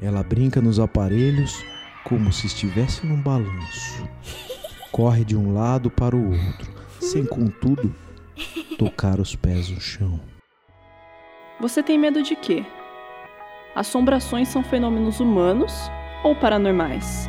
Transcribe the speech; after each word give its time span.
Ela 0.00 0.22
brinca 0.22 0.60
nos 0.60 0.78
aparelhos 0.78 1.64
como 2.04 2.32
se 2.32 2.46
estivesse 2.46 3.06
num 3.06 3.20
balanço. 3.20 4.06
Corre 4.92 5.24
de 5.24 5.36
um 5.36 5.54
lado 5.54 5.90
para 5.90 6.14
o 6.14 6.30
outro, 6.30 6.70
sem 7.00 7.24
contudo 7.24 7.94
tocar 8.78 9.18
os 9.18 9.34
pés 9.34 9.70
no 9.70 9.80
chão. 9.80 10.20
Você 11.60 11.82
tem 11.82 11.98
medo 11.98 12.22
de 12.22 12.36
quê? 12.36 12.64
Assombrações 13.74 14.48
são 14.48 14.62
fenômenos 14.62 15.18
humanos 15.20 15.90
ou 16.22 16.36
paranormais? 16.36 17.28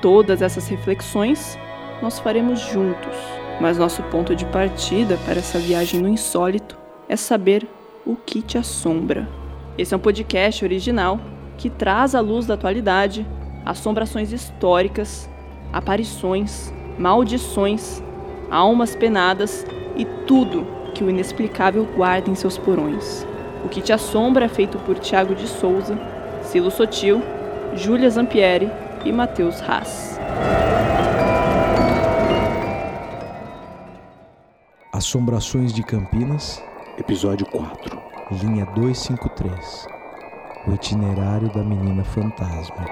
Todas 0.00 0.42
essas 0.42 0.66
reflexões 0.66 1.58
nós 2.02 2.18
faremos 2.18 2.60
juntos, 2.60 3.16
mas 3.60 3.78
nosso 3.78 4.02
ponto 4.04 4.34
de 4.34 4.44
partida 4.46 5.16
para 5.24 5.38
essa 5.38 5.58
viagem 5.58 6.00
no 6.00 6.08
insólito 6.08 6.76
é 7.08 7.16
saber 7.16 7.66
o 8.04 8.16
que 8.16 8.42
te 8.42 8.58
assombra. 8.58 9.28
Esse 9.76 9.94
é 9.94 9.96
um 9.96 10.00
podcast 10.00 10.64
original 10.64 11.20
que 11.56 11.70
traz 11.70 12.14
à 12.14 12.20
luz 12.20 12.46
da 12.46 12.54
atualidade 12.54 13.26
assombrações 13.64 14.32
históricas, 14.32 15.28
aparições, 15.72 16.72
maldições, 16.98 18.02
almas 18.50 18.94
penadas 18.94 19.66
e 19.96 20.04
tudo 20.26 20.66
que 20.94 21.02
o 21.02 21.10
inexplicável 21.10 21.84
guarda 21.96 22.30
em 22.30 22.34
seus 22.34 22.58
porões. 22.58 23.26
O 23.64 23.68
que 23.68 23.80
te 23.80 23.92
assombra 23.92 24.44
é 24.44 24.48
feito 24.48 24.78
por 24.78 24.98
Tiago 24.98 25.34
de 25.34 25.48
Souza, 25.48 25.98
Silo 26.42 26.70
Sotil, 26.70 27.22
Júlia 27.74 28.10
Zampieri 28.10 28.70
e 29.04 29.10
Matheus 29.10 29.60
Haas. 29.62 30.18
Assombrações 34.92 35.72
de 35.72 35.82
Campinas, 35.82 36.62
episódio 36.98 37.46
4, 37.46 37.98
linha 38.30 38.64
253. 38.66 39.93
O 40.66 40.72
itinerário 40.72 41.52
da 41.52 41.62
menina 41.62 42.02
fantasma. 42.04 42.84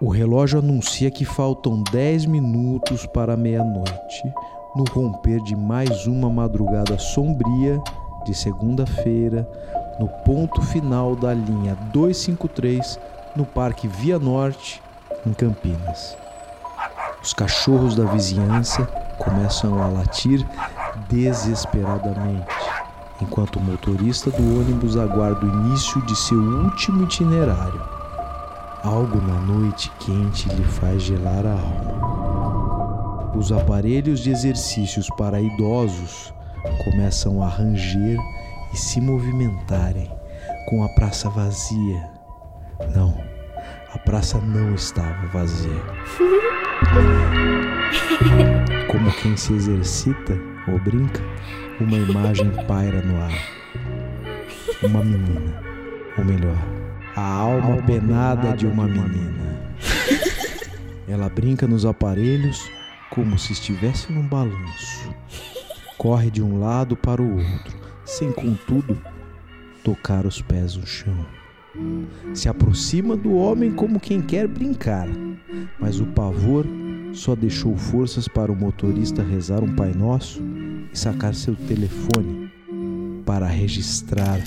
O 0.00 0.08
relógio 0.08 0.58
anuncia 0.58 1.10
que 1.10 1.24
faltam 1.24 1.82
10 1.92 2.26
minutos 2.26 3.06
para 3.06 3.36
meia-noite, 3.36 4.22
no 4.74 4.84
romper 4.84 5.40
de 5.42 5.54
mais 5.54 6.06
uma 6.06 6.28
madrugada 6.28 6.98
sombria 6.98 7.80
de 8.24 8.34
segunda-feira, 8.34 9.48
no 9.98 10.08
ponto 10.24 10.60
final 10.62 11.14
da 11.14 11.32
linha 11.32 11.76
253, 11.92 12.98
no 13.36 13.44
Parque 13.44 13.86
Via 13.86 14.18
Norte, 14.18 14.82
em 15.26 15.32
Campinas. 15.32 16.16
Os 17.22 17.32
cachorros 17.32 17.94
da 17.94 18.04
vizinhança 18.04 18.84
começam 19.18 19.80
a 19.80 19.86
latir 19.86 20.44
desesperadamente, 21.08 22.54
enquanto 23.22 23.56
o 23.56 23.60
motorista 23.60 24.30
do 24.30 24.60
ônibus 24.60 24.96
aguarda 24.96 25.46
o 25.46 25.48
início 25.48 26.00
de 26.02 26.16
seu 26.16 26.38
último 26.38 27.04
itinerário. 27.04 27.80
Algo 28.82 29.20
na 29.20 29.40
noite 29.40 29.90
quente 30.00 30.48
lhe 30.48 30.64
faz 30.64 31.02
gelar 31.02 31.46
a 31.46 31.52
alma. 31.52 33.32
Os 33.36 33.52
aparelhos 33.52 34.20
de 34.20 34.30
exercícios 34.30 35.08
para 35.16 35.40
idosos 35.40 36.34
começam 36.84 37.42
a 37.42 37.48
ranger 37.48 38.18
e 38.72 38.76
se 38.76 39.00
movimentarem 39.00 40.10
com 40.68 40.84
a 40.84 40.88
praça 40.90 41.30
vazia. 41.30 42.10
Não, 42.94 43.16
a 43.94 43.98
praça 43.98 44.38
não 44.38 44.74
estava 44.74 45.26
vazia. 45.28 45.82
Como 48.90 49.12
quem 49.12 49.36
se 49.36 49.52
exercita 49.52 50.51
ou 50.68 50.78
brinca, 50.78 51.20
uma 51.80 51.96
imagem 51.96 52.50
paira 52.66 53.02
no 53.02 53.20
ar. 53.20 53.38
Uma 54.82 55.02
menina, 55.02 55.62
ou 56.18 56.24
melhor, 56.24 56.58
a 57.16 57.22
alma 57.22 57.82
penada 57.82 58.56
de 58.56 58.66
uma 58.66 58.86
menina. 58.86 59.72
Ela 61.08 61.28
brinca 61.28 61.66
nos 61.66 61.84
aparelhos 61.84 62.70
como 63.10 63.38
se 63.38 63.52
estivesse 63.52 64.12
num 64.12 64.26
balanço. 64.26 65.14
Corre 65.98 66.30
de 66.30 66.42
um 66.42 66.58
lado 66.58 66.96
para 66.96 67.20
o 67.20 67.36
outro, 67.36 67.76
sem 68.04 68.32
contudo 68.32 68.98
tocar 69.84 70.24
os 70.26 70.40
pés 70.40 70.76
no 70.76 70.86
chão. 70.86 71.26
Se 72.34 72.48
aproxima 72.48 73.16
do 73.16 73.34
homem 73.34 73.72
como 73.72 74.00
quem 74.00 74.20
quer 74.20 74.46
brincar, 74.46 75.06
mas 75.78 76.00
o 76.00 76.06
pavor 76.06 76.66
só 77.12 77.34
deixou 77.34 77.76
forças 77.76 78.26
para 78.26 78.50
o 78.50 78.56
motorista 78.56 79.22
rezar 79.22 79.62
um 79.62 79.74
Pai 79.74 79.92
Nosso 79.92 80.42
e 80.92 80.98
sacar 80.98 81.34
seu 81.34 81.54
telefone 81.54 82.50
para 83.24 83.46
registrar 83.46 84.40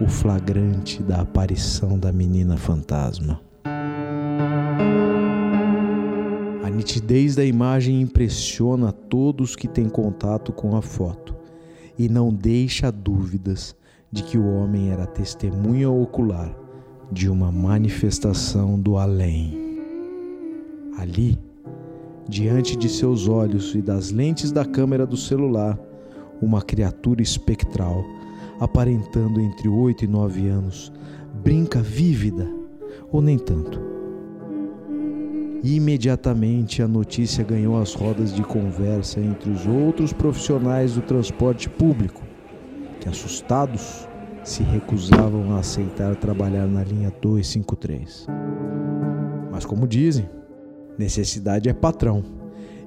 o 0.00 0.08
flagrante 0.08 1.02
da 1.02 1.20
aparição 1.20 1.98
da 1.98 2.12
menina 2.12 2.56
fantasma. 2.56 3.40
A 6.64 6.70
nitidez 6.70 7.36
da 7.36 7.44
imagem 7.44 8.00
impressiona 8.00 8.90
todos 8.90 9.54
que 9.54 9.68
têm 9.68 9.88
contato 9.88 10.52
com 10.52 10.76
a 10.76 10.82
foto 10.82 11.34
e 11.98 12.08
não 12.08 12.32
deixa 12.32 12.90
dúvidas 12.90 13.76
de 14.10 14.22
que 14.22 14.36
o 14.36 14.46
homem 14.46 14.90
era 14.90 15.06
testemunha 15.06 15.88
ocular 15.90 16.54
de 17.12 17.28
uma 17.28 17.52
manifestação 17.52 18.78
do 18.78 18.96
além. 18.96 19.80
Ali, 20.98 21.38
diante 22.28 22.76
de 22.76 22.88
seus 22.88 23.28
olhos 23.28 23.74
e 23.74 23.82
das 23.82 24.10
lentes 24.10 24.50
da 24.50 24.64
câmera 24.64 25.06
do 25.06 25.16
celular, 25.16 25.78
uma 26.40 26.62
criatura 26.62 27.22
espectral, 27.22 28.04
aparentando 28.58 29.40
entre 29.40 29.68
oito 29.68 30.04
e 30.04 30.08
nove 30.08 30.48
anos, 30.48 30.92
brinca 31.42 31.80
vívida, 31.80 32.48
ou 33.10 33.20
nem 33.20 33.38
tanto. 33.38 33.80
Imediatamente 35.62 36.82
a 36.82 36.88
notícia 36.88 37.42
ganhou 37.42 37.80
as 37.80 37.94
rodas 37.94 38.34
de 38.34 38.42
conversa 38.42 39.18
entre 39.20 39.50
os 39.50 39.66
outros 39.66 40.12
profissionais 40.12 40.94
do 40.94 41.00
transporte 41.00 41.70
público, 41.70 42.22
que 43.00 43.08
assustados 43.08 44.06
se 44.42 44.62
recusavam 44.62 45.54
a 45.54 45.60
aceitar 45.60 46.16
trabalhar 46.16 46.66
na 46.66 46.84
linha 46.84 47.10
253. 47.22 48.26
Mas 49.50 49.64
como 49.64 49.88
dizem, 49.88 50.28
necessidade 50.98 51.68
é 51.68 51.72
patrão. 51.72 52.22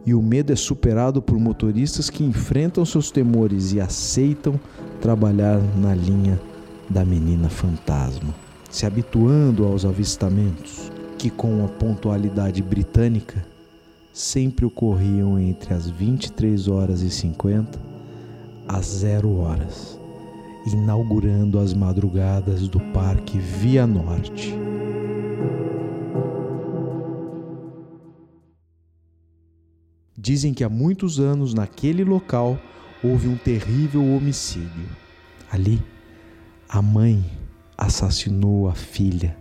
E 0.06 0.14
o 0.14 0.22
medo 0.22 0.54
é 0.54 0.56
superado 0.56 1.22
por 1.22 1.38
motoristas 1.38 2.10
que 2.10 2.24
enfrentam 2.24 2.86
seus 2.86 3.12
temores 3.12 3.74
e 3.74 3.82
aceitam 3.82 4.60
trabalhar 5.02 5.60
na 5.76 5.94
linha 5.94 6.40
da 6.90 7.04
menina 7.04 7.50
fantasma, 7.50 8.34
se 8.70 8.86
habituando 8.86 9.66
aos 9.66 9.84
avistamentos 9.84 10.92
que, 11.18 11.30
com 11.30 11.66
a 11.66 11.68
pontualidade 11.68 12.62
britânica, 12.62 13.44
sempre 14.14 14.66
ocorriam 14.66 15.40
entre 15.40 15.74
as 15.74 15.90
23 15.90 16.68
horas 16.68 17.02
e 17.02 17.10
50 17.10 17.80
às 18.68 18.86
0 18.86 19.38
horas, 19.38 20.00
inaugurando 20.66 21.60
as 21.60 21.74
madrugadas 21.74 22.68
do 22.68 22.80
Parque 22.80 23.38
Via 23.38 23.86
Norte. 23.86 24.56
Dizem 30.28 30.54
que 30.54 30.62
há 30.62 30.68
muitos 30.68 31.22
anos 31.22 31.54
naquele 31.54 32.04
local 32.04 32.60
houve 33.02 33.30
um 33.30 33.38
terrível 33.38 34.06
homicídio. 34.14 34.86
Ali, 35.50 35.82
a 36.68 36.82
mãe 36.82 37.24
assassinou 37.78 38.68
a 38.68 38.76
filha 38.76 39.38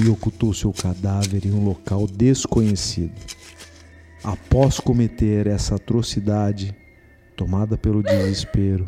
e 0.00 0.08
ocultou 0.08 0.54
seu 0.54 0.72
cadáver 0.72 1.44
em 1.44 1.52
um 1.52 1.62
local 1.62 2.06
desconhecido. 2.06 3.12
Após 4.24 4.80
cometer 4.80 5.46
essa 5.48 5.74
atrocidade, 5.74 6.74
tomada 7.36 7.76
pelo 7.76 8.02
desespero, 8.02 8.86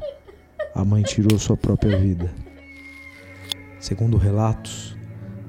a 0.75 0.83
mãe 0.83 1.03
tirou 1.03 1.39
sua 1.39 1.59
própria 1.59 1.99
vida. 1.99 2.33
Segundo 3.79 4.17
relatos, 4.17 4.97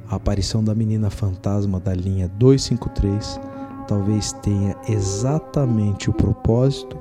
a 0.09 0.17
aparição 0.17 0.61
da 0.61 0.75
menina 0.75 1.09
fantasma 1.09 1.79
da 1.79 1.93
linha 1.93 2.27
253 2.27 3.48
talvez 3.89 4.33
tenha 4.33 4.75
exatamente 4.87 6.11
o 6.11 6.13
propósito 6.13 6.95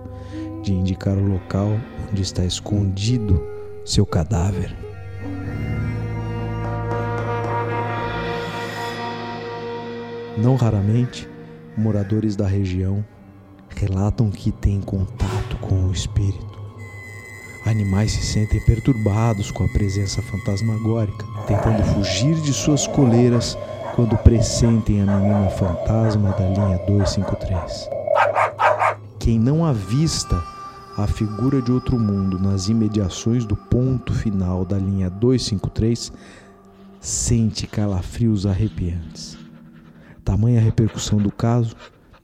de 0.63 0.73
indicar 0.73 1.19
o 1.19 1.33
local 1.33 1.69
onde 2.11 2.23
está 2.23 2.47
escondido 2.47 3.47
seu 3.85 4.07
cadáver. 4.07 4.75
Não 10.39 10.57
raramente, 10.57 11.29
moradores 11.77 12.35
da 12.35 12.47
região 12.47 13.05
relatam 13.77 14.31
que 14.31 14.51
têm 14.51 14.81
contato 14.81 15.59
com 15.61 15.89
o 15.89 15.93
espírito. 15.93 16.59
Animais 17.67 18.13
se 18.13 18.23
sentem 18.23 18.65
perturbados 18.65 19.51
com 19.51 19.63
a 19.65 19.69
presença 19.69 20.23
fantasmagórica, 20.23 21.27
tentando 21.47 21.83
fugir 21.83 22.37
de 22.37 22.55
suas 22.55 22.87
coleiras 22.87 23.59
quando 23.99 24.17
pressentem 24.19 25.03
a 25.03 25.07
menina 25.07 25.51
fantasma 25.51 26.31
da 26.31 26.49
linha 26.49 26.79
253. 26.87 27.91
Quem 29.19 29.41
não 29.41 29.65
avista 29.65 30.41
a 30.97 31.05
figura 31.09 31.61
de 31.61 31.73
outro 31.73 31.99
mundo 31.99 32.39
nas 32.39 32.69
imediações 32.69 33.45
do 33.45 33.57
ponto 33.57 34.15
final 34.15 34.65
da 34.65 34.79
linha 34.79 35.11
253, 35.11 36.13
sente 37.01 37.67
calafrios 37.67 38.47
arrepiantes. 38.47 39.37
Tamanha 40.25 40.61
repercussão 40.61 41.19
do 41.19 41.33
caso 41.33 41.75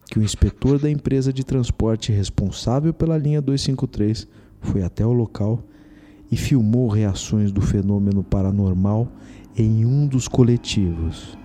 que 0.06 0.20
o 0.20 0.22
inspetor 0.22 0.78
da 0.78 0.88
empresa 0.88 1.32
de 1.32 1.42
transporte 1.42 2.12
responsável 2.12 2.94
pela 2.94 3.18
linha 3.18 3.42
253 3.42 4.28
foi 4.60 4.84
até 4.84 5.04
o 5.04 5.12
local 5.12 5.60
e 6.30 6.36
filmou 6.36 6.86
reações 6.86 7.50
do 7.50 7.60
fenômeno 7.60 8.22
paranormal 8.22 9.08
em 9.56 9.84
um 9.84 10.06
dos 10.06 10.28
coletivos. 10.28 11.36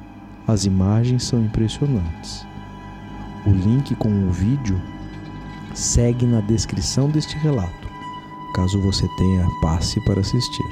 As 0.50 0.66
imagens 0.66 1.26
são 1.26 1.44
impressionantes. 1.44 2.44
O 3.46 3.52
link 3.52 3.94
com 3.94 4.10
o 4.10 4.32
vídeo 4.32 4.82
segue 5.76 6.26
na 6.26 6.42
descrição 6.42 7.08
deste 7.08 7.38
relato, 7.38 7.88
caso 8.56 8.82
você 8.82 9.08
tenha 9.16 9.48
passe 9.62 10.02
para 10.06 10.22
assistir. 10.22 10.66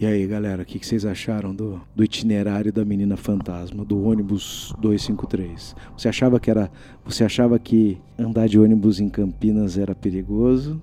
E 0.00 0.06
aí, 0.06 0.26
galera, 0.26 0.62
o 0.62 0.64
que, 0.64 0.78
vocês 0.82 1.04
acharam 1.04 1.54
do, 1.54 1.78
do 1.94 2.02
itinerário 2.02 2.72
da 2.72 2.86
menina 2.86 3.18
fantasma, 3.18 3.84
do 3.84 4.02
ônibus 4.02 4.72
253? 4.80 5.76
Você 5.94 6.08
achava 6.08 6.40
que 6.40 6.50
era. 6.50 6.70
Você 7.04 7.22
achava 7.22 7.58
que 7.58 8.00
andar 8.18 8.48
de 8.48 8.58
ônibus 8.58 8.98
em 8.98 9.10
Campinas 9.10 9.76
era 9.76 9.94
perigoso? 9.94 10.80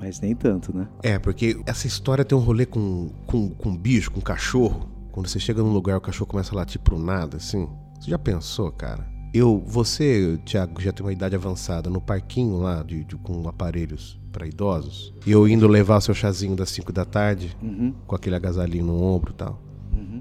Mas 0.00 0.20
nem 0.20 0.34
tanto, 0.34 0.76
né? 0.76 0.88
É, 1.04 1.16
porque 1.16 1.62
essa 1.64 1.86
história 1.86 2.24
tem 2.24 2.36
um 2.36 2.40
rolê 2.40 2.66
com, 2.66 3.08
com, 3.24 3.50
com 3.50 3.76
bicho, 3.76 4.10
com 4.10 4.20
cachorro. 4.20 4.90
Quando 5.12 5.28
você 5.28 5.38
chega 5.38 5.62
num 5.62 5.72
lugar, 5.72 5.96
o 5.96 6.00
cachorro 6.00 6.26
começa 6.26 6.52
a 6.52 6.56
latir 6.56 6.80
pro 6.80 6.98
nada, 6.98 7.36
assim. 7.36 7.68
Você 8.00 8.10
já 8.10 8.18
pensou, 8.18 8.72
cara? 8.72 9.06
Eu, 9.32 9.62
você, 9.64 10.40
Thiago, 10.44 10.80
já 10.80 10.90
tem 10.90 11.06
uma 11.06 11.12
idade 11.12 11.36
avançada, 11.36 11.88
no 11.88 12.00
parquinho 12.00 12.56
lá, 12.56 12.82
de, 12.82 13.04
de 13.04 13.14
com 13.14 13.48
aparelhos 13.48 14.20
para 14.34 14.46
idosos, 14.46 15.14
e 15.24 15.30
eu 15.30 15.46
indo 15.46 15.68
levar 15.68 15.98
o 15.98 16.00
seu 16.00 16.12
chazinho 16.14 16.56
das 16.56 16.68
5 16.70 16.92
da 16.92 17.04
tarde, 17.04 17.56
Uhum, 17.62 17.94
com 18.06 18.16
aquele 18.16 18.34
agasalhinho 18.34 18.84
no 18.86 19.00
ombro 19.00 19.30
e 19.32 19.34
tal. 19.34 19.62
uhum. 19.96 20.20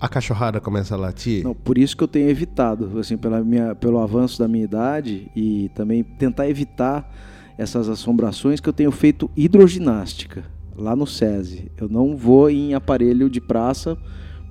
A 0.00 0.08
cachorrada 0.08 0.60
começa 0.60 0.94
a 0.94 0.98
latir. 0.98 1.44
Não, 1.44 1.54
por 1.54 1.78
isso 1.78 1.96
que 1.96 2.02
eu 2.02 2.08
tenho 2.08 2.28
evitado, 2.28 2.98
assim, 2.98 3.16
pela 3.16 3.42
minha, 3.42 3.74
pelo 3.74 3.98
avanço 4.00 4.38
da 4.38 4.46
minha 4.48 4.64
idade 4.64 5.30
e 5.34 5.70
também 5.74 6.02
tentar 6.02 6.46
evitar 6.48 7.10
essas 7.56 7.88
assombrações 7.88 8.60
que 8.60 8.68
eu 8.68 8.72
tenho 8.72 8.90
feito 8.90 9.30
hidroginástica 9.34 10.44
lá 10.76 10.94
no 10.96 11.06
SESI. 11.06 11.70
Eu 11.78 11.88
não 11.88 12.16
vou 12.16 12.50
em 12.50 12.74
aparelho 12.74 13.30
de 13.30 13.40
praça 13.40 13.96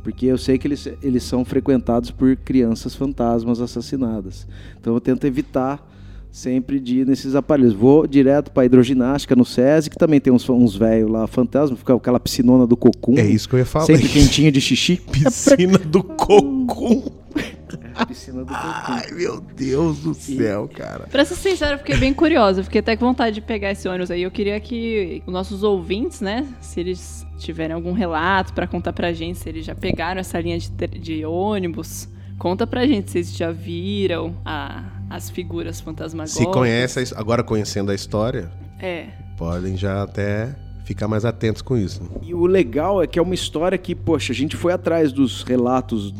porque 0.04 0.26
eu 0.26 0.38
sei 0.38 0.58
que 0.58 0.66
eles, 0.68 0.88
eles 1.02 1.24
são 1.24 1.46
frequentados 1.46 2.10
por 2.10 2.36
crianças 2.38 2.96
fantasmas 2.96 3.62
assassinadas. 3.62 4.48
Então 4.80 4.94
eu 4.94 5.00
tento 5.02 5.26
evitar 5.28 5.86
sempre 6.34 6.80
de 6.80 7.02
ir 7.02 7.06
nesses 7.06 7.36
aparelhos. 7.36 7.74
Vou 7.74 8.08
direto 8.08 8.50
para 8.52 8.66
hidroginástica 8.66 9.36
no 9.36 9.46
SESI, 9.46 9.90
que 9.92 9.96
também 9.98 10.20
tem 10.20 10.34
uns, 10.34 10.50
uns 10.50 10.76
velhos 10.76 11.10
lá 11.10 11.28
fantasmas, 11.28 11.78
fica 11.78 11.94
aquela 11.94 12.20
piscinona 12.20 12.66
do 12.66 12.76
cocum. 12.76 13.16
É 13.18 13.26
isso 13.26 13.48
que 13.48 13.54
eu 13.54 13.60
ia 13.60 13.66
falar. 13.66 13.86
Sempre 13.86 14.10
quentinha 14.10 14.52
de 14.52 14.60
xixi. 14.60 14.98
Piscina 15.14 15.78
do 15.78 16.04
cocum. 16.04 17.04
É, 17.36 18.06
piscina 18.06 18.40
do 18.40 18.48
cocum. 18.48 18.58
Ai, 18.58 19.12
meu 19.12 19.40
Deus 19.40 20.00
do 20.00 20.14
céu, 20.16 20.68
cara. 20.76 21.08
Pra 21.12 21.24
ser 21.24 21.36
sincero, 21.36 21.76
eu 21.76 21.78
fiquei 21.80 21.98
bem 21.98 22.14
curiosa. 22.14 22.62
eu 22.62 22.64
Fiquei 22.64 22.80
até 22.80 22.98
com 22.98 23.06
vontade 23.06 23.36
de 23.36 23.42
pegar 23.42 23.72
esse 23.72 23.88
ônibus 23.88 24.10
aí. 24.10 24.24
Eu 24.24 24.32
queria 24.32 24.60
que 24.60 25.22
os 25.28 25.32
nossos 25.34 25.62
ouvintes, 25.62 26.20
né, 26.20 26.48
se 26.60 26.80
eles 26.80 27.26
tiverem 27.38 27.76
algum 27.76 27.92
relato 27.94 28.54
pra 28.54 28.66
contar 28.66 28.92
pra 28.94 29.14
gente, 29.14 29.38
se 29.38 29.48
eles 29.50 29.64
já 29.66 29.76
pegaram 29.76 30.20
essa 30.20 30.40
linha 30.40 30.58
de, 30.58 30.70
de 31.00 31.26
ônibus, 31.26 32.08
conta 32.40 32.66
pra 32.66 32.88
gente 32.88 33.12
se 33.12 33.18
eles 33.20 33.36
já 33.36 33.52
viram 33.52 34.36
a- 34.44 34.84
as 35.15 35.30
figuras 35.30 35.80
fantasmagóricas. 35.80 36.38
Se 36.38 36.45
conhece, 36.51 37.13
agora 37.15 37.44
conhecendo 37.44 37.92
a 37.92 37.95
história, 37.95 38.50
É. 38.80 39.07
podem 39.38 39.77
já 39.77 40.04
até 40.04 40.56
ficar 40.86 41.07
mais 41.07 41.24
atentos 41.24 41.62
com 41.62 41.77
isso. 41.77 42.01
né? 42.04 42.10
E 42.24 42.33
o 42.33 42.45
legal 42.45 43.01
é 43.01 43.07
que 43.07 43.18
é 43.19 43.21
uma 43.21 43.33
história 43.36 43.77
que, 43.77 43.94
poxa, 43.95 44.33
a 44.33 44.36
gente 44.36 44.56
foi 44.57 44.74
atrás 44.74 45.12
dos 45.13 45.44
relatos, 45.44 46.13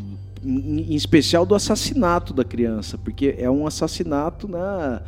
em 0.44 0.94
especial 0.96 1.46
do 1.46 1.56
assassinato 1.56 2.34
da 2.34 2.44
criança, 2.44 2.98
porque 2.98 3.36
é 3.38 3.50
um 3.50 3.66
assassinato 3.66 4.48
na. 4.48 5.02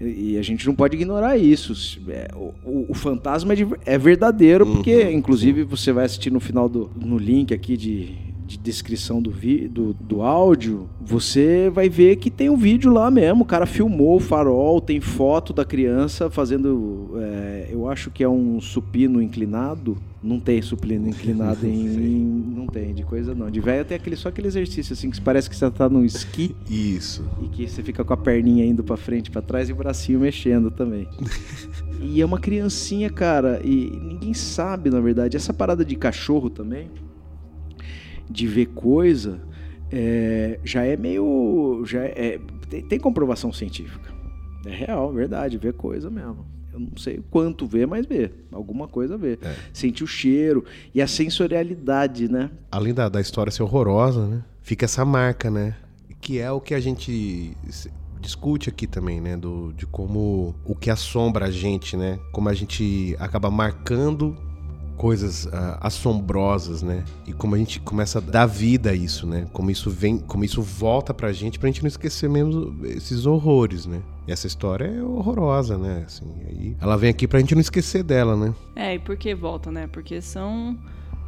E 0.00 0.38
a 0.38 0.42
gente 0.42 0.64
não 0.66 0.74
pode 0.76 0.96
ignorar 0.96 1.36
isso. 1.36 1.72
É, 2.08 2.28
o, 2.34 2.54
o- 2.64 2.86
o 2.90 2.94
fantasma 2.94 3.52
é, 3.52 3.56
de- 3.56 3.66
é 3.84 3.98
verdadeiro, 3.98 4.64
porque, 4.64 5.04
Uhum, 5.04 5.10
inclusive, 5.10 5.64
você 5.64 5.92
vai 5.92 6.04
assistir 6.04 6.30
no 6.30 6.38
final 6.40 6.68
do 6.68 6.88
no 6.96 7.18
link 7.18 7.52
aqui 7.52 7.76
de, 7.76 8.14
de 8.48 8.56
descrição 8.56 9.20
do, 9.20 9.30
vi, 9.30 9.68
do, 9.68 9.92
do 9.92 10.22
áudio, 10.22 10.88
você 11.00 11.68
vai 11.68 11.86
ver 11.90 12.16
que 12.16 12.30
tem 12.30 12.48
um 12.48 12.56
vídeo 12.56 12.90
lá 12.90 13.10
mesmo. 13.10 13.42
O 13.42 13.46
cara 13.46 13.66
filmou 13.66 14.16
o 14.16 14.20
farol, 14.20 14.80
tem 14.80 15.00
foto 15.00 15.52
da 15.52 15.66
criança 15.66 16.30
fazendo. 16.30 17.10
é, 17.20 17.68
eu 17.70 17.86
acho 17.88 18.10
que 18.10 18.24
é 18.24 18.28
um 18.28 18.58
supino 18.58 19.20
inclinado. 19.20 19.98
Não 20.22 20.40
tem 20.40 20.62
supino 20.62 21.08
inclinado 21.08 21.66
em. 21.66 21.86
em- 21.86 22.44
não 22.56 22.66
tem, 22.66 22.94
de 22.94 23.02
coisa 23.04 23.34
não. 23.34 23.50
De 23.50 23.60
velho 23.60 23.84
tem 23.84 23.96
aquele, 23.96 24.16
só 24.16 24.30
aquele 24.30 24.48
exercício 24.48 24.94
assim 24.94 25.10
que 25.10 25.20
parece 25.20 25.48
que 25.48 25.54
você 25.54 25.70
tá 25.70 25.88
no 25.88 26.04
esqui 26.04 26.56
Isso. 26.68 27.22
e 27.42 27.48
que 27.48 27.68
você 27.68 27.82
fica 27.82 28.02
com 28.02 28.12
a 28.12 28.16
perninha 28.16 28.64
indo 28.64 28.82
pra 28.82 28.96
frente, 28.96 29.30
pra 29.30 29.42
trás 29.42 29.68
e 29.68 29.72
o 29.72 29.76
bracinho 29.76 30.20
mexendo 30.20 30.70
também. 30.70 31.06
e 32.00 32.20
é 32.20 32.24
uma 32.24 32.40
criancinha, 32.40 33.10
cara, 33.10 33.60
e 33.62 33.90
ninguém 34.02 34.32
sabe, 34.34 34.90
na 34.90 35.00
verdade. 35.00 35.36
Essa 35.36 35.52
parada 35.52 35.84
de 35.84 35.94
cachorro 35.94 36.48
também, 36.50 36.88
de 38.30 38.46
ver 38.46 38.66
coisa, 38.66 39.40
é, 39.90 40.58
já 40.64 40.84
é 40.84 40.96
meio. 40.96 41.82
Já 41.86 42.00
é, 42.04 42.38
tem, 42.68 42.82
tem 42.82 42.98
comprovação 42.98 43.52
científica. 43.52 44.12
É 44.66 44.70
real, 44.70 45.12
verdade, 45.12 45.56
ver 45.56 45.72
coisa 45.72 46.10
mesmo. 46.10 46.46
Eu 46.72 46.80
não 46.80 46.96
sei 46.96 47.20
quanto 47.30 47.66
vê, 47.66 47.86
mas 47.86 48.06
vê. 48.06 48.30
Alguma 48.52 48.86
coisa 48.86 49.16
vê. 49.16 49.38
É. 49.42 49.54
Sente 49.72 50.04
o 50.04 50.06
cheiro 50.06 50.64
e 50.94 51.00
a 51.00 51.06
sensorialidade, 51.06 52.30
né? 52.30 52.50
Além 52.70 52.92
da, 52.92 53.08
da 53.08 53.20
história 53.20 53.50
ser 53.50 53.62
horrorosa, 53.62 54.26
né? 54.26 54.44
Fica 54.62 54.84
essa 54.84 55.04
marca, 55.04 55.50
né? 55.50 55.74
Que 56.20 56.38
é 56.38 56.50
o 56.50 56.60
que 56.60 56.74
a 56.74 56.80
gente 56.80 57.56
discute 58.20 58.68
aqui 58.68 58.86
também, 58.86 59.20
né? 59.20 59.36
Do, 59.36 59.72
de 59.72 59.86
como 59.86 60.54
o 60.64 60.74
que 60.74 60.90
assombra 60.90 61.46
a 61.46 61.50
gente, 61.50 61.96
né? 61.96 62.18
Como 62.32 62.48
a 62.48 62.54
gente 62.54 63.16
acaba 63.18 63.50
marcando 63.50 64.36
coisas 64.98 65.48
ah, 65.52 65.78
assombrosas, 65.80 66.82
né? 66.82 67.04
E 67.26 67.32
como 67.32 67.54
a 67.54 67.58
gente 67.58 67.78
começa 67.80 68.18
a 68.18 68.20
dar 68.20 68.46
vida 68.46 68.90
a 68.90 68.94
isso, 68.94 69.26
né? 69.26 69.46
Como 69.52 69.70
isso 69.70 69.88
vem, 69.90 70.18
como 70.18 70.44
isso 70.44 70.60
volta 70.60 71.14
pra 71.14 71.32
gente, 71.32 71.58
pra 71.58 71.68
gente 71.68 71.82
não 71.82 71.88
esquecer 71.88 72.28
mesmo 72.28 72.76
esses 72.84 73.24
horrores, 73.24 73.86
né? 73.86 74.02
E 74.26 74.32
essa 74.32 74.46
história 74.46 74.84
é 74.84 75.02
horrorosa, 75.02 75.78
né? 75.78 76.02
Assim, 76.04 76.26
aí 76.46 76.76
ela 76.80 76.96
vem 76.98 77.08
aqui 77.08 77.28
pra 77.28 77.38
gente 77.38 77.54
não 77.54 77.60
esquecer 77.60 78.02
dela, 78.02 78.36
né? 78.36 78.52
É, 78.74 78.94
e 78.96 78.98
por 78.98 79.16
que 79.16 79.34
volta, 79.34 79.70
né? 79.70 79.86
Porque 79.86 80.20
são 80.20 80.76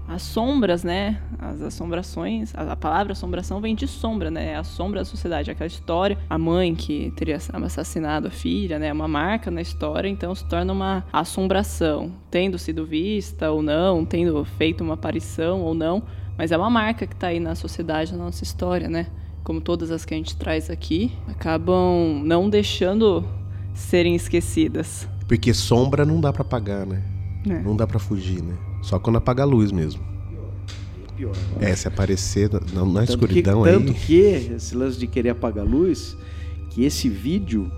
as 0.09 0.23
sombras, 0.23 0.83
né? 0.83 1.21
As 1.39 1.63
assombrações. 1.63 2.53
A, 2.55 2.75
palavra 2.75 3.13
assombração 3.13 3.61
vem 3.61 3.75
de 3.75 3.87
sombra, 3.87 4.31
né? 4.31 4.53
É 4.53 4.57
a 4.57 4.65
sombra 4.65 5.01
da 5.01 5.05
sociedade. 5.05 5.51
Aquela 5.51 5.69
história, 5.69 6.19
a 6.29 6.37
mãe 6.37 6.75
que 6.75 7.13
teria 7.17 7.37
assassinado 7.37 8.29
a 8.29 8.31
filha, 8.31 8.79
né? 8.79 8.93
Uma 8.93 9.07
marca 9.07 9.51
na 9.51 9.61
história, 9.61 10.09
então 10.09 10.35
se 10.35 10.45
torna 10.47 10.73
uma 10.73 11.05
assombração. 11.13 12.13
Tendo 12.31 12.59
sido 12.59 12.85
vista 12.85 13.51
ou 13.51 13.63
não, 13.63 14.05
tendo 14.05 14.45
feito 14.45 14.83
uma 14.83 14.95
aparição 14.95 15.61
ou 15.61 15.75
não. 15.75 16.03
Mas 16.37 16.51
é 16.51 16.57
uma 16.57 16.71
marca 16.71 17.07
que 17.07 17.15
tá 17.15 17.29
aí 17.29 17.39
na 17.39 17.55
sociedade, 17.55 18.13
na 18.13 18.25
nossa 18.25 18.43
história, 18.43 18.89
né? 18.89 19.07
Como 19.45 19.61
todas 19.61 19.91
as 19.91 20.05
que 20.05 20.13
a 20.13 20.17
gente 20.17 20.37
traz 20.37 20.71
aqui, 20.71 21.13
acabam 21.29 22.23
não 22.25 22.51
deixando 22.51 23.25
serem 23.75 24.15
esquecidas. 24.15 25.09
Porque 25.29 25.55
sombra 25.55 26.05
não 26.05 26.21
dá 26.21 26.33
pra 26.33 26.43
apagar, 26.43 26.85
né? 26.85 27.03
É. 27.49 27.61
Não 27.61 27.77
dá 27.77 27.87
pra 27.87 27.99
fugir, 27.99 28.43
né? 28.43 28.70
Só 28.83 28.99
quando 28.99 29.17
apaga 29.17 29.43
a 29.43 29.47
luz 29.47 29.71
mesmo. 29.73 30.03
Pior. 31.17 31.35
É, 31.61 31.75
se 31.77 31.87
aparecer 31.87 32.51
na, 32.51 32.85
na 32.85 33.01
Tanto 33.01 33.11
escuridão 33.11 33.63
que, 33.63 33.69
aí. 33.69 33.75
Tanto 33.75 33.93
que, 33.95 34.21
esse 34.57 34.75
lance 34.75 34.99
de 34.99 35.07
querer 35.07 35.31
apagar 35.31 35.67
a 35.67 35.69
luz, 35.69 36.17
que 36.71 36.85
esse 36.85 37.09
vídeo 37.09 37.71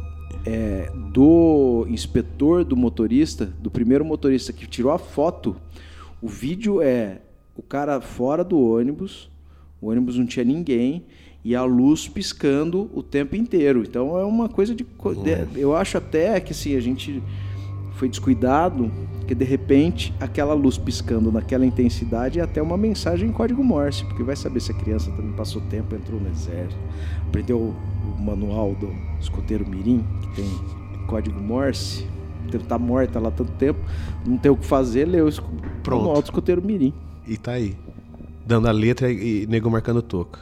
é, 0.46 0.90
do 1.12 1.84
inspetor, 1.88 2.64
do 2.64 2.76
motorista, 2.76 3.46
do 3.60 3.70
primeiro 3.70 4.04
motorista 4.04 4.52
que 4.52 4.66
tirou 4.66 4.92
a 4.92 4.98
foto, 4.98 5.56
o 6.20 6.28
vídeo 6.28 6.80
é 6.80 7.18
o 7.56 7.62
cara 7.62 8.00
fora 8.00 8.44
do 8.44 8.58
ônibus, 8.60 9.28
o 9.80 9.90
ônibus 9.90 10.16
não 10.16 10.24
tinha 10.24 10.44
ninguém, 10.44 11.04
e 11.44 11.56
a 11.56 11.64
luz 11.64 12.06
piscando 12.06 12.88
o 12.94 13.02
tempo 13.02 13.34
inteiro. 13.34 13.82
Então 13.82 14.16
é 14.16 14.24
uma 14.24 14.48
coisa 14.48 14.72
de. 14.74 14.84
de- 14.84 15.60
Eu 15.60 15.74
acho 15.74 15.98
até 15.98 16.38
que 16.38 16.52
assim, 16.52 16.76
a 16.76 16.80
gente 16.80 17.20
foi 18.02 18.08
descuidado, 18.08 18.90
que 19.28 19.34
de 19.34 19.44
repente 19.44 20.12
aquela 20.18 20.54
luz 20.54 20.76
piscando 20.76 21.30
naquela 21.30 21.64
intensidade 21.64 22.40
é 22.40 22.42
até 22.42 22.60
uma 22.60 22.76
mensagem 22.76 23.28
em 23.28 23.32
código 23.32 23.62
Morse, 23.62 24.04
porque 24.04 24.24
vai 24.24 24.34
saber 24.34 24.58
se 24.58 24.72
a 24.72 24.74
criança 24.74 25.08
também 25.12 25.30
passou 25.34 25.62
tempo, 25.70 25.94
entrou 25.94 26.20
no 26.20 26.28
exército, 26.28 26.76
aprendeu 27.28 27.58
o, 27.58 27.76
o 28.04 28.20
manual 28.20 28.74
do 28.74 28.92
escoteiro 29.20 29.64
Mirim, 29.64 30.04
que 30.20 30.34
tem 30.34 31.06
código 31.06 31.40
Morse, 31.40 32.04
tá 32.68 32.76
morta 32.76 33.20
lá 33.20 33.30
tanto 33.30 33.52
tempo, 33.52 33.78
não 34.26 34.36
tem 34.36 34.50
o 34.50 34.56
que 34.56 34.66
fazer, 34.66 35.06
leu, 35.06 35.28
Pronto. 35.84 36.02
No 36.02 36.10
alto 36.10 36.24
escoteiro 36.24 36.60
mirim. 36.60 36.92
E 37.24 37.36
tá 37.36 37.52
aí. 37.52 37.76
Dando 38.44 38.66
a 38.66 38.72
letra 38.72 39.12
e 39.12 39.46
nego 39.46 39.70
marcando 39.70 40.02
toca. 40.02 40.40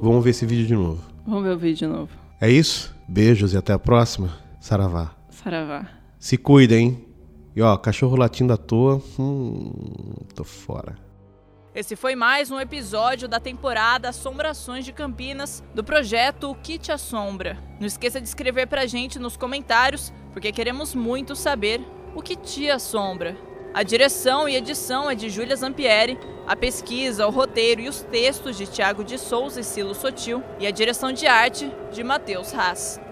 Vamos 0.00 0.24
ver 0.24 0.30
esse 0.30 0.46
vídeo 0.46 0.66
de 0.66 0.74
novo. 0.74 1.02
Vamos 1.26 1.44
ver 1.44 1.50
o 1.50 1.58
vídeo 1.58 1.76
de 1.76 1.86
novo. 1.86 2.10
É 2.40 2.50
isso? 2.50 2.94
Beijos 3.06 3.52
e 3.52 3.58
até 3.58 3.74
a 3.74 3.78
próxima. 3.78 4.30
Saravá. 4.58 5.10
Saravá. 5.28 5.86
Se 6.26 6.36
cuida, 6.36 6.74
hein? 6.74 7.06
E 7.54 7.62
ó, 7.62 7.76
cachorro 7.76 8.16
latindo 8.16 8.52
à 8.52 8.56
toa. 8.56 9.00
Hum, 9.16 9.70
tô 10.34 10.42
fora. 10.42 10.98
Esse 11.72 11.94
foi 11.94 12.16
mais 12.16 12.50
um 12.50 12.58
episódio 12.58 13.28
da 13.28 13.38
temporada 13.38 14.08
Assombrações 14.08 14.84
de 14.84 14.92
Campinas 14.92 15.62
do 15.72 15.84
projeto 15.84 16.50
O 16.50 16.54
Que 16.56 16.80
Te 16.80 16.90
Assombra. 16.90 17.56
Não 17.78 17.86
esqueça 17.86 18.20
de 18.20 18.26
escrever 18.26 18.66
pra 18.66 18.86
gente 18.86 19.20
nos 19.20 19.36
comentários, 19.36 20.12
porque 20.32 20.50
queremos 20.50 20.96
muito 20.96 21.36
saber 21.36 21.80
o 22.12 22.20
que 22.20 22.34
te 22.34 22.68
assombra. 22.68 23.36
A 23.72 23.84
direção 23.84 24.48
e 24.48 24.56
edição 24.56 25.08
é 25.08 25.14
de 25.14 25.30
Júlia 25.30 25.54
Zampieri, 25.54 26.18
a 26.44 26.56
pesquisa, 26.56 27.24
o 27.24 27.30
roteiro 27.30 27.82
e 27.82 27.88
os 27.88 28.02
textos 28.02 28.56
de 28.56 28.66
Tiago 28.66 29.04
de 29.04 29.16
Souza 29.16 29.60
e 29.60 29.64
Silo 29.64 29.94
Sotil, 29.94 30.42
e 30.58 30.66
a 30.66 30.72
direção 30.72 31.12
de 31.12 31.28
arte 31.28 31.70
de 31.92 32.02
Matheus 32.02 32.52
Haas. 32.52 33.05